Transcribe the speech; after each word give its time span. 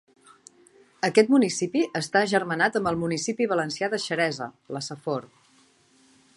Aquest 1.07 1.29
municipi 1.33 1.83
està 1.99 2.23
agermanat 2.29 2.79
amb 2.81 2.91
el 2.93 2.99
municipi 3.03 3.49
valencià 3.53 3.93
de 3.95 4.03
Xeresa 4.07 4.51
-la 4.73 4.85
Safor-. 4.91 5.31